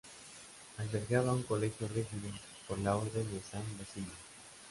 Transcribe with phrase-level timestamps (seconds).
[0.79, 2.31] Albergaba un colegio regido
[2.67, 4.09] por la Orden de San Basilio.